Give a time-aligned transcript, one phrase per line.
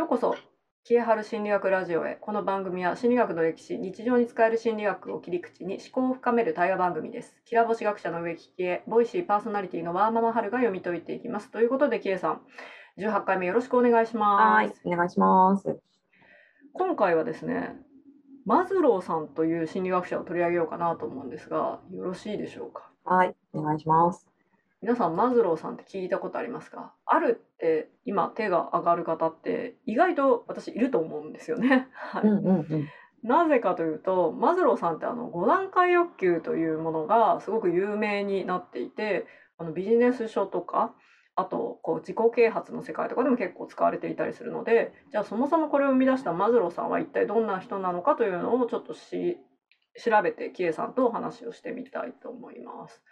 [0.00, 0.34] ようこそ
[0.82, 2.16] キエハル心理学ラジオへ。
[2.22, 7.36] この番組は心理学の歴史日常に使える心理学を切り口に思考を深める対話番組です。
[7.44, 11.50] キラボシ学者の植木キエボイシーパーソナリティのワーママハルが読み解いていきます。
[11.50, 12.40] ということでキエさん。
[12.98, 14.80] 18回目よろしくお願いします。
[14.86, 15.78] お願いします。
[16.72, 17.74] 今回はですね
[18.46, 22.90] マズローさんという心理学者を取り上げようかなと思うんですがよろしいでしょうか？
[23.04, 24.29] はいお願いします
[24.82, 26.94] 皆さんマズローさんって聞いたことありますか？
[27.04, 31.88] あるって今手が上がる方って意外と私いると思うんですよね。
[31.92, 32.88] はいうんうんうん
[33.22, 39.26] なぜかというとマズローさんってあの5段階欲求というものがすごく有名になっていて
[39.58, 40.94] あのビジネス書とか
[41.36, 49.38] あとこう自己啓発の世界とかでも結構使われていたりするのでじゃあそもそもこれを生み出したマズローさんは一体どんな人なのかというのをちょっとし
[50.02, 53.04] 調べてキエさんとお話をしてみたいと思います。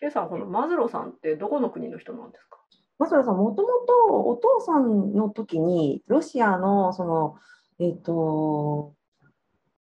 [0.00, 2.58] ケイさん、このマズローさんってどこの国の人なんですか？
[2.98, 7.36] マズローさん、もともとお父さんの時に、ロシアの、その、
[7.78, 8.94] えっ、と、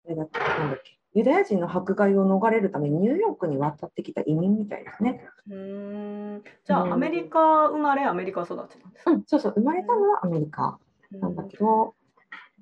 [0.06, 5.24] あれだっけ、なんだっけ、ユダヤ人の迫害を逃れるためにニューヨークに渡ってきた移民みたいですね。
[5.48, 6.44] うーん。
[6.64, 10.78] じゃあ、アメリカ生まれ、アメリカ育ちなんですかうん、そうそう、生まれたのはアメリカ
[11.12, 11.94] なんだけど、お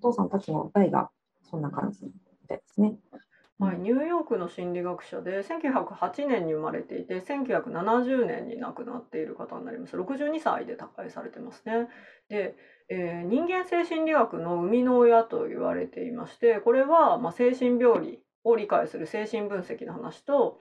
[0.03, 1.11] 父さんたちの代が
[1.43, 2.13] そんな感じみ
[2.49, 2.97] たいですね。
[3.59, 9.97] はい、ニューヨークの心理学者で1908年に生まれていて1970年に亡くなっている方になります。
[9.97, 11.89] 62歳で他界されてますね。
[12.29, 12.55] で、
[12.91, 20.59] えー人間性心理学の生みの親と言われていましてこれは、まあ、精神病理を理解する精神分析の話と、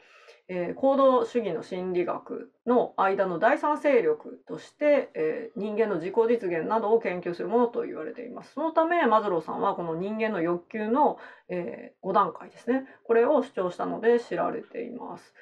[0.48, 11.18] えー行動主義の心理学の間の第三勢力として、えー人間の自己実現などを研究するものと言われていますそのためマズローさんはこの人間の欲求の
[11.50, 15.34] え5段階ですねこれを主張したので知られています。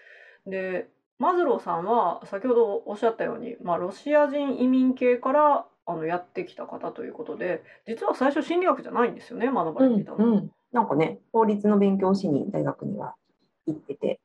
[0.45, 0.87] で
[1.19, 10.17] マズローさんは先ほどおっしゃったように、まあ、ロシア人移民系からあのやってきた方ということで実は最初心理学じゃないんですよね学ばれていたの。
[10.17, 13.15] うん、なんかね、法律の勉強をしに大学には
[13.67, 14.19] 行ってて、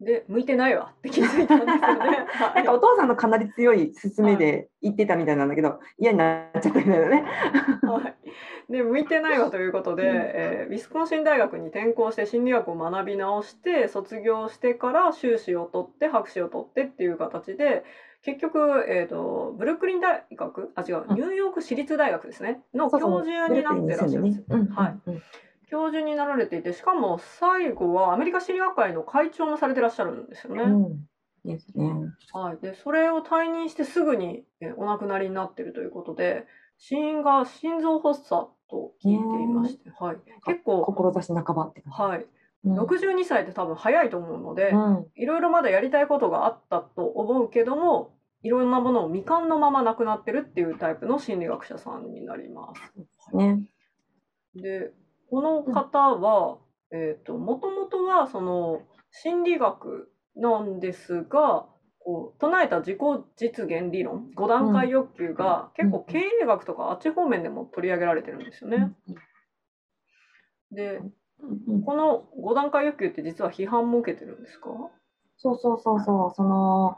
[0.00, 2.26] で向いてないわって気づいたんですよね。
[2.28, 7.24] は ないんかお父さんのかなり強い勧めで行ってたみたいなんだけど、嫌になっちゃったみたいなね。
[7.82, 8.14] は
[8.68, 10.16] い、で向いてないわということで、うん。
[10.16, 17.84] えーウィスコンシン大学に転校して心理学を学び直して卒業してから修士を取って博士を取ってっていう形で
[18.22, 20.72] 結局、えー、とブルックリン大学？
[20.74, 21.04] あ違う。
[21.08, 22.62] うんニューヨーク市立大学ですね。
[22.74, 24.44] の教授になってらっしゃるんです。
[24.48, 25.22] うんはいうん
[25.74, 30.62] 教授になられていてしかも最後はアメリカ心理学会の会長もされてらっしゃるんですよね。
[30.62, 31.08] うん
[31.44, 31.92] ですね。
[32.32, 36.46] はい、でそれを退任してすぐにえーお亡くなりになっているということで
[36.78, 41.82] 死因が心臓発作と聞いていまして、はい、結構、志半ばって。
[41.90, 42.26] はい、
[42.64, 52.72] うん62歳って多分早いと思うので、うんいろいろまだやりたいことがあったと思うけどもいろんなものを未完のまま亡くなってるっていうタイプの心理学者さんになりま
[53.30, 53.36] す。
[53.36, 53.60] ね。
[54.54, 54.92] で
[55.30, 56.58] この方は、
[56.92, 61.66] えー、ともともとはその心理学なんですが
[61.98, 62.98] こう唱えた自己
[63.36, 68.92] 実現理論5段階欲求が結構経営学とかあっち方面でも取り上げられてるんですよね。
[70.70, 71.00] で
[71.40, 74.70] うんうんこの5段階欲求って実は批判も受けてるんですか？
[75.36, 76.96] そうそうそうそう、その、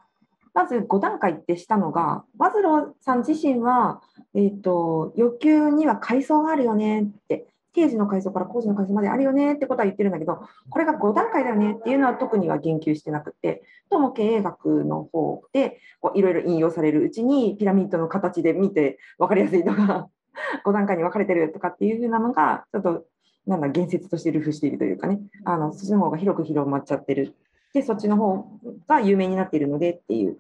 [0.55, 4.03] まず5段階ってしたのが、マズローさん自身は、
[4.35, 15.79] えっ、と、欲求には階層があるよねって、定時の階層から工事の階層まであるよねってことは言ってるんだけど、これが5段階だよねっていうのは特には言及してなくて、どうも経営学の方で、
[16.15, 20.09] いろいろ引用されるうちに、ピラミッドの形で見て分かりやすいとか、
[20.65, 23.05] 5段階に分かれてるとかっていうふうなのが、ちょっと、
[23.47, 27.35] なんだ、言説として流布しているというかね、あの、そっちの方が広く広まっちゃってる。
[27.75, 28.47] で、そっちの方
[28.89, 30.39] が有名になっているのでっていう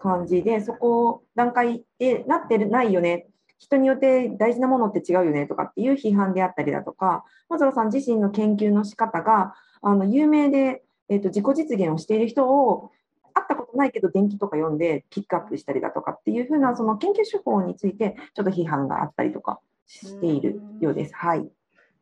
[0.00, 12.90] 感じで、そこ、段階でなってないよね、人によって大事なものって違うよねとかっていう批判であったりだとか、マズローさん自身の研究の仕方が、あの有名で、えー、と自己実現をしている人を、
[13.34, 21.14] 会ったことないけど電気とか読んでピックアップしたりだとかっていうふうなその研究手法についてちょっと批判があったりとかしているようです。
[21.14, 21.48] はい。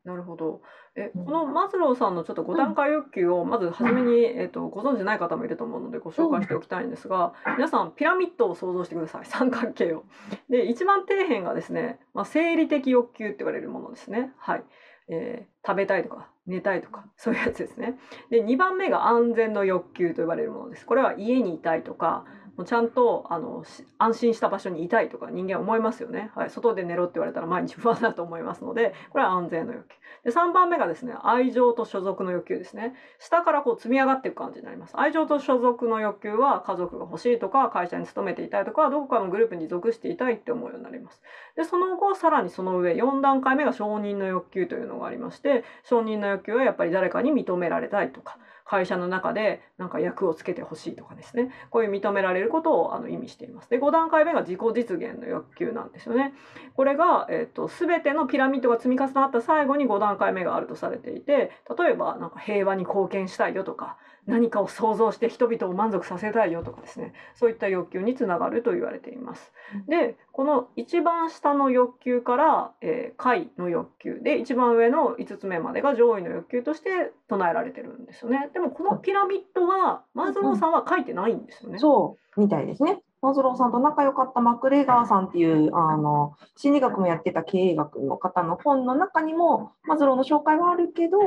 [0.05, 0.63] なるほど。
[0.97, 9.25] え、うんこのマズローさんのちょっと5段階欲求をまず初めに、えっとご存知ない方もいると思うのでご紹介しておきたいんですが、皆さんピラミッドを想像してください。
[9.27, 10.05] 三角形を。
[10.49, 14.33] で、一番底辺がですね、まあ、生理的欲求って言われるものですね。
[14.39, 14.65] はい。
[15.09, 17.99] えー食べたいとか寝たいとかそういうやつですね。
[18.31, 20.87] で、2番目が安全の欲求と呼ばれるものです。
[20.87, 22.25] これは家にいたいとか、
[22.57, 23.65] もうちゃんとあの
[23.99, 29.97] 安心した場所にいたいとか人間思いますよね、はい、外で寝ろって言われたら毎日不安だと思いますのでこれは安全の欲求。
[30.25, 32.95] で3番目がですね愛情と所属の欲求ですね。
[33.21, 34.93] 下からこう積み上がっていく感じになります。
[34.97, 41.23] 愛情と所属の欲求は家族が欲しいとか会社に勤めていたいとかどこかのグループに属していたいって思うようになります。
[41.55, 51.51] でその後さらにその上4段階目が承認の欲求というのがありまして承認の欲求はやっぱり誰かに認められたいとか会社の中でなんか役をつけてほしいとかですね。
[51.71, 53.71] こういう認められることをあの意味しています。
[53.71, 56.35] で5段階目が自己実現の欲求なんですよね。
[56.75, 63.97] これが、えーと、全てのピラミッドが積み重なった最後に5段階目があるとされていて例えばなんか平和に貢献したいよとか
[64.27, 69.53] 何かを想像して人々を満足させたいよとかですねそういった欲求につながると言われています。
[69.89, 78.51] でこの一番下の欲求から、えー、下位の欲求で一番上の5つ目までが上位の欲求として唱えられてるんですよね。
[78.53, 81.79] でもこのピラミッドはマズローさんは書いてないんですよね。
[81.79, 83.03] そうみたいですね。
[83.23, 91.19] マズローさんと仲良かったマクレガーさんっていうあの心理学もやってた経営学の方の本の中にもマズローの紹介はあるけど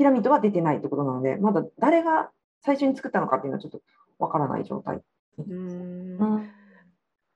[0.00, 2.30] ピラミッドは出てないってことなので、まだ誰が
[2.62, 3.82] 最初に作ったのかっていうのはちょっと
[4.18, 5.02] わからない状態。
[5.38, 6.48] うん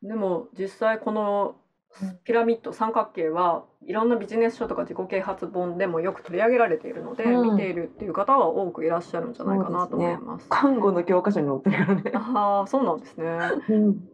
[0.03, 1.57] でも実際この
[2.25, 10.45] ピラミッド三角形はいろんなビジネス書とか自己啓発本でもよく取り上げられているので、うん、見ているっていう方は多くいらっしゃるんじゃないかなと思います。
[10.47, 12.13] すね、看護の教科書に載ってるからね。
[12.15, 13.27] ああそうなんですね。
[13.69, 14.09] うん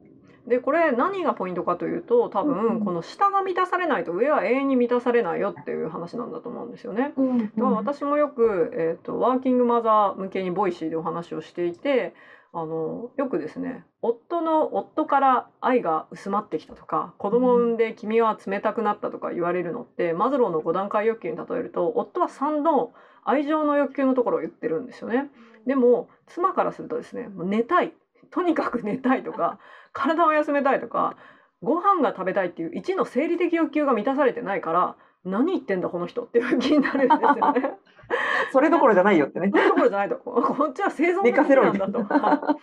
[0.47, 7.13] でこれ何がポイントかというと多分この下が満たされないと上は永遠に満たされないよっていう話なんだと思うんですよね。
[7.17, 12.15] うん、うん、私もよく、えーと、ワーキングマザー向けに Voicy でお話をしていて
[12.53, 22.93] あのよくですね夫の夫から愛が薄まってきたとか子供を産んで君は冷たくなったとか言われるのってマズローの5段階欲求に例えると夫は3の
[23.25, 25.31] 愛情の欲求のところを言ってるんですよね。
[25.67, 27.93] でも妻からするとですねもう寝たい
[28.31, 29.59] とにかく寝たいとか
[29.93, 31.17] 体を休めたいとか
[31.63, 37.79] ご飯が食べたいっていう1の生理的欲求が満たされてないから何言ってんだこの人っていう気になるんですよね。
[38.53, 39.51] それどころじゃないよってね。
[39.51, 40.17] それどころじゃないと。
[40.17, 42.59] こっちは生存的なんだと。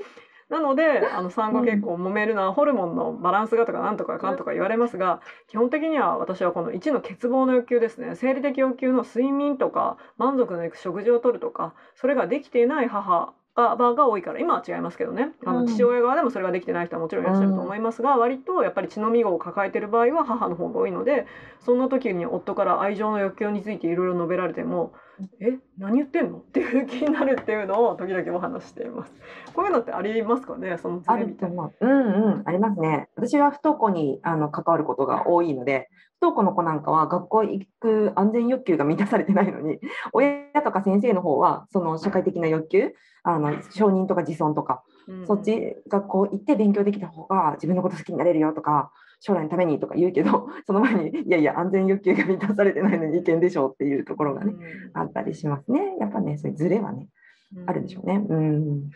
[0.50, 14.40] なのであの産後結構揉めるのはホルモンのバランスがとかなんとかかんとか言われますが基本的には私はこの1の欠乏の欲求ですね生理的欲求の睡眠とか満足のいく食事をとるとかそれができていない母側が多いから。
[14.40, 15.32] 今は違いますけどね。
[15.46, 21.26] あの父親側でもそれができてない人はもちろんいらっしゃると思いますが、割とやっぱり血のみ子を抱えてる場合は母の方が多いので
[21.60, 24.94] そんな時に夫から愛情の欲求についていろいろ述べられても
[25.40, 26.38] え何言ってんの？
[26.38, 29.14] っていう気になるっていうのを時々お話しています。
[29.54, 30.78] こういうのってありますかね？
[30.78, 31.72] そのズレみたいな。
[31.80, 33.10] うんうんありますね。
[33.16, 39.80] 私は不登校にあの関わることが多いので不登校の子なんかは学校行く安全欲求が満たされてないのに
[40.14, 42.94] 親とか先生の方はその社会的な欲求
[43.24, 55.98] あの承認とか自尊とか、うん、そっち学校行って勉強できた方が自分のこと好きになれるよとか将来のためにとか言うけど その前にいやいや安全欲求が満たされてないのに意見でしょうっていうところがね、うん、あったりしますね。
[56.00, 57.08] やっぱねそういうズレはね、
[57.56, 58.26] うん、あるでしょうね。
[58.28, 58.90] うん。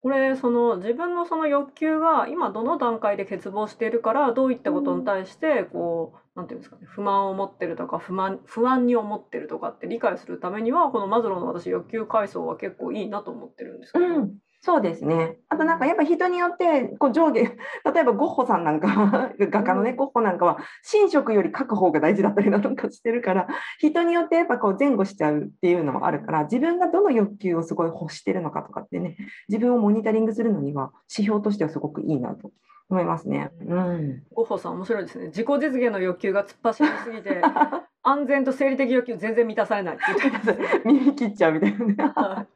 [0.00, 15.36] これその自分のその欲求が今どの段階で欠乏しているからどういったことに対してこう何て言うんですかね不満を持ってるとか不満不安に思ってるとかって理解するためにはこのマズローの私欲求階層は結構いいなと思ってるんですけど、うん、そうですね。
[15.48, 17.42] あとなんかやっぱ人によってこう上下、
[17.92, 20.58] 例えばゴッホさんなんか画家のね、ゴッホなんかは
[20.92, 23.46] 寝食より書く方が大事だったりなんかしてるから、
[23.78, 29.16] 人によってやっぱこう前後しちゃうっていうのもあるから、自分がどの欲求をすごい欲してるのかとかってね、
[29.48, 32.50] 自分をモニタリングするのには指標としてはすごくいいなと
[32.90, 33.50] 思いますね。
[33.60, 34.22] うん。
[34.32, 35.26] ゴッホさん面白いですね。
[35.26, 37.40] 自己実現の欲求が突っ走りすぎて、
[38.02, 42.48] 安全と生理的欲求全然満たされないって言ってます耳 切っちゃうみたいなね。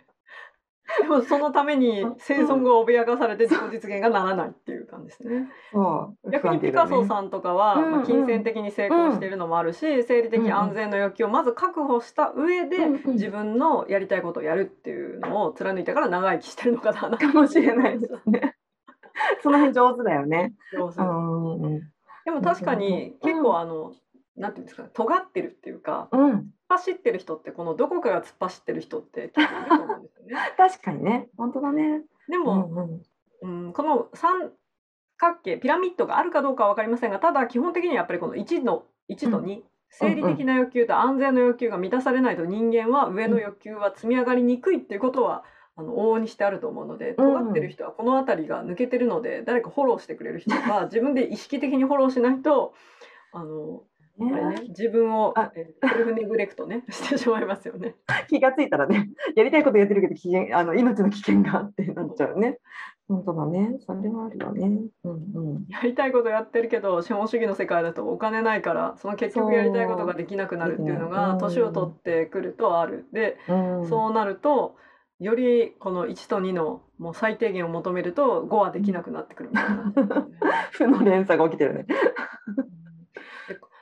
[1.00, 5.48] でもそのために生存が脅かされて自己実現がならないっていう感じですね。
[6.30, 18.56] 逆にピカソさんとかは、まあ、金銭的に成功しているのもあるし、生理的安全の欲求をまず確保した上で、自分のやりたいことをやるっていうのを貫いたから長生きしてるのかなかもしれないですね。
[19.42, 20.54] その辺上手だよね。
[20.72, 20.96] 上手。
[22.24, 23.92] でも確かに結構あの、
[24.36, 30.34] なんていうんですか尖ってるっていうか、うん、走ってる人ってこのどこかが突っ走ってる人って結構いると思うんですよね。
[30.56, 32.02] 確かにね本当だね。
[32.28, 33.02] でも、
[33.42, 34.52] うん、うん、この三
[35.16, 52.74] 角形ピラミッドがあるかどうかは分かりませんがただ基本的にはやっぱりこの1の1と2、うん、生理的な欲求と安全の欲求が満たされないと人間は上の欲求は積み上がりにくいっていうことは、あの往々にしてあると思うので尖ってる人はこの辺りが抜けてるので、誰かフォローしてくれる人が自分で意識的にフォローしないと
[53.32, 53.82] あの
[54.20, 57.96] あれね、自分をセルフネグレクトね してしまいますよね。
[58.28, 62.58] 気がついたらね、やりたいことやってるけど危険あの命の危険があってなっちゃうね。
[63.08, 63.76] 本当だね。
[63.80, 64.80] それはあるよね。
[65.04, 65.66] うんうん。
[65.68, 73.06] やりたいことやってるけど資本主義の世界だとお金ないからその結局やりたいことができなくなるっていうのが年を取ってくるとある。
[73.12, 74.76] でうん、そうなると
[75.18, 79.92] よりこの1と2のもう最低限を求めると5はできなくなってくるみたいな。
[80.72, 81.86] 負の連鎖が起きてるね。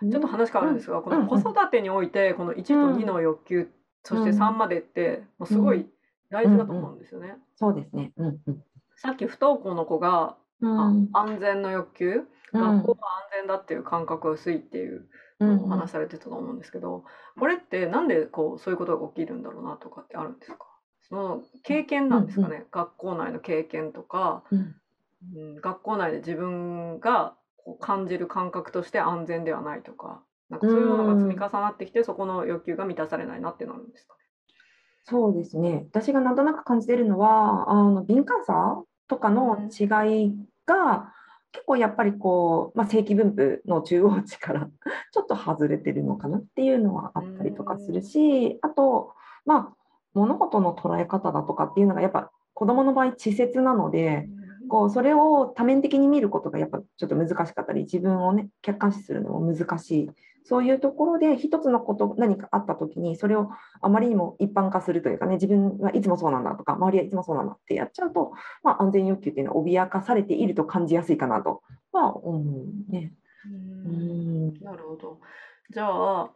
[0.00, 3.68] ちょっと話変わるんですが、この子育てにおいてこの1と2の欲求、
[4.02, 5.86] そして3までってもうすごい
[6.30, 7.36] 大事だと思うんですよね。
[7.56, 8.12] そうですね。
[8.16, 8.64] うんうん。
[8.96, 12.98] さっき不登校の子が、安全の欲求、学校は
[13.32, 15.08] 安全だっていう感覚が薄いっていう
[15.40, 17.04] うんお話されてたと思うんですけど、
[17.38, 20.66] これってなんでこうそういうことが起きるんだろうなとかってあるんですか？
[21.08, 24.76] その経験なんですかね、学校内の経験とか、うん。
[25.36, 27.34] うん、学校内で自分が
[27.70, 34.16] こう感じる感覚として安全ではないとかなんかそういうものが積み重なってきて、そこの欲求が満たされないなってなるんですか
[35.04, 35.86] そうですね。
[35.90, 40.34] 私がなんとなく感じてるのは、あの敏感さとかの違い
[40.66, 41.14] が、
[41.52, 44.68] 結構やっぱりこう、まあ、正規分布の中央値から
[45.12, 49.14] ちょっと外れてるのかなっていうのはあったりとかするし、あと、
[49.46, 49.76] まあ、
[50.14, 54.28] 物事の捉え方だとかっていうのがやっぱ子どもの場合稚拙なので、
[54.70, 60.10] こうそれを多面的に見ることがやっぱちょっと難しかったり自分をね客観視するのも難しい。
[60.42, 63.50] そういうところで一つのこと何かあった時にそれを
[63.82, 71.62] あまりにも一般化するというかね自分はいつもそうなんだとか周りはいつもそうなんだってやっちゃうと、まあ、安全欲求っていうのは脅かされていると感じやすいかなと
[71.92, 73.12] は思うね。
[73.46, 74.48] ううん。
[74.48, 75.20] んなるほど。
[75.68, 76.30] じゃあ、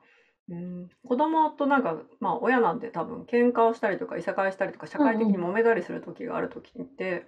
[0.48, 7.26] うん、子供となんか、まあ、親なんて多分喧嘩をしたりとかいさかいしたりとか社会的に揉めたりする時がある時って、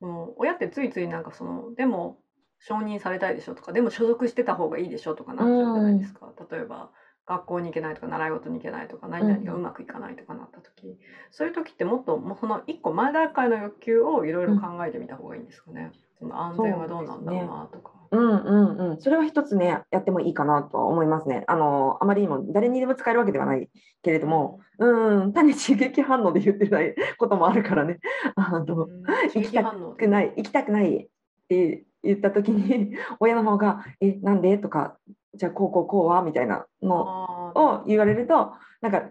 [0.00, 2.18] その親ってついついなんかそのでも
[2.58, 6.90] 承認されたいでしょとかでも所属してた方がいいでしょとかなっちゃうじゃないですか、例えば
[7.26, 10.96] 学校に行けないとか習い事に行けないとか何々がうまくいかないとかなった時、
[11.30, 17.95] そういう時ってもっともうその一個前段階の欲求をいろいろ考えてみた方がいいんですかね、その安全はどうなんだろうなとか。
[18.10, 21.44] うんうんうん、それは一つね、やってもいいかなとは思いますね。
[21.46, 23.68] あの、あまりにも誰にでも使えるわけではない
[24.02, 27.98] けれども、うん、単に刺激反応で言ってないこともあるからね。
[28.34, 31.08] あの、うん刺激反応くない、行きたくないっ
[31.48, 34.58] て言った時に、親の方が、え、なんで？
[34.58, 34.96] とか、
[35.34, 39.02] じゃあこうこうこうはみたいなのを言われると、なんか、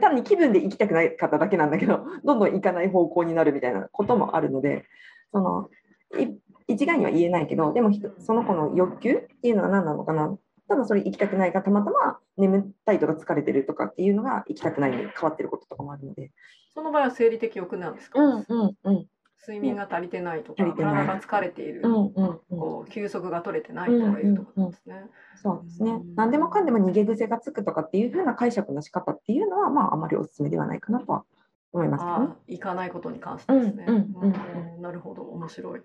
[0.00, 4.84] 単に気分で行きたくないかっただけなんだけど、どんどん行かない方向になるみたいなこともあるので、
[5.32, 5.68] その、
[6.20, 6.28] い
[6.66, 10.36] 一概には言えないけど、でもその子の欲求っていうのは何なのかな？
[10.68, 16.30] ただそれ行きたくないがたまたま眠ったりとか疲れてるとかっていうのが行きたくないに変わってることとかもあるので。
[16.72, 19.06] その場合は生理的欲なんですか、うんうんうん
[19.46, 22.40] 睡眠が足りてないとか体が疲れている、うんうんうん。
[22.48, 25.04] こう休息が取れてないとかいうところですね。
[25.36, 26.14] そうですねうん。
[26.14, 31.24] 何でもかんでも逃げ癖がつくとかっていう風な解釈の仕方っていうのは、まああまりお勧めではないかなとは
[31.74, 32.56] 思いますね。
[32.56, 33.84] 行かないことに関してですね。
[33.88, 35.82] うんうんうんうんなるほど面白い。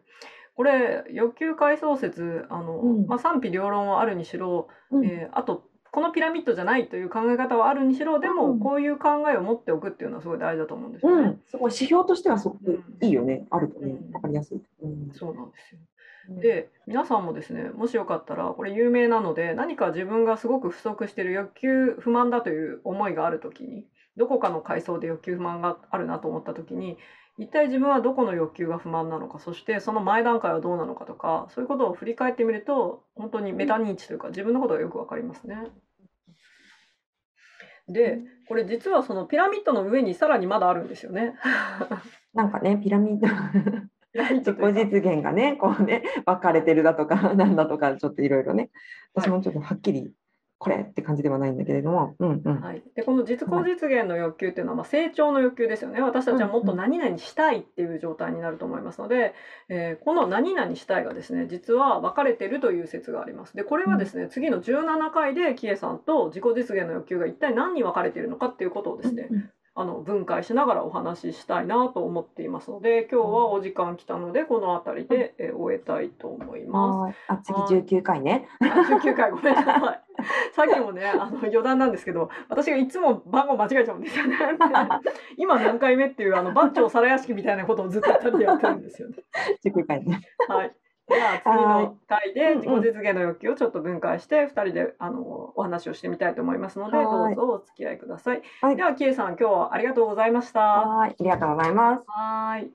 [0.55, 11.23] これ欲求回想説あの、うんまあ、賛否両論はあるにしろ、うんえーあとこのピラミッドじゃないという考え方はあるにしろでもうんこういう考えを持っておくっていうのはすごい大事だと思うんですよね。
[11.23, 14.61] うん、すごい指標としてはすごくいいよね、あるとねうん、わかりやすい。
[14.83, 15.79] うんそうなんですよ。
[16.41, 23.85] で皆さんもですねもしよかったらこれ有名なので何か自分がすごく不足している欲求不満だという思いがある時に
[24.17, 26.97] どこかの階層で欲求不満があるなと思った時に
[27.37, 35.55] 一体自分はどこの欲求が不満なのかそしてその前段階はどうなのかとかそういうことを振り返ってみると本当にメタ認知というか自分のことがよくわかりますね。
[37.87, 41.35] でこれ実はそのピラミッドの上にさらにまだあるんですよね。
[42.33, 43.27] なんかね、ピラミッド、
[44.37, 48.69] 自己実現がね、こうね、分かれてるだとか、なんだとか、ちょっといろいろね、
[49.13, 50.13] 私もちょっとはっきり、
[50.59, 52.61] これって感じではないんだけれども、うんうん。
[52.61, 56.01] はい、でこの自己実現の欲求っていうのはまあ成長の欲求ですよね。
[56.01, 59.33] 私たちはもっと何々したいっていう状態になると思いますので、
[59.69, 63.55] えーこの何々したいがですね実は分かれてるという説があります。
[63.55, 76.97] でこれはですね、次の17回でキエさんと自己実現の欲求が一体何に分かれているのかっていうことをですね、うんあの分解しながらお話ししたいなと思っていますので今日はお時間来たのでこの辺りで、えー終えたいと思います。
[76.97, 77.37] はいあ、
[77.77, 78.47] 次19回ね。
[78.61, 80.09] あ19回ごめんなさい。
[80.53, 84.35] さっきもね、あの余談なんですけど、私がいつも番号間違えちゃうんですよね。
[85.37, 88.17] 今何回目っていうあの番長皿屋敷みたいなことをずっとや
[88.55, 89.15] ってるんですよね。
[89.65, 90.21] 19回ね。
[90.47, 90.75] はい。
[91.09, 98.41] では次の回ではい自己実現の欲求をちょっと分解して二人であのお話をしてみたいと思いますので、はいどうぞお付き合いください。
[98.61, 100.59] はいではキエさん今日はありがとうございました。
[100.59, 102.05] はい、ありがとうございます。
[102.07, 102.71] はい。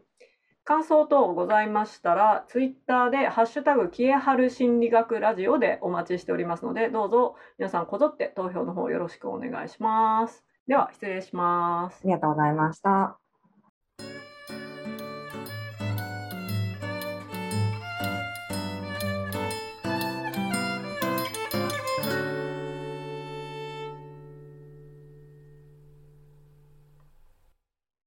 [0.64, 10.42] 感想等ございましたら、ツイッターでハッシュタグキエハル心理学ラジオでお待ちしておりますので、どうぞ皆さんこぞって投票の方よろしくお願いします。
[10.66, 12.06] では失礼しますあ。
[12.06, 13.23] りがとうございました。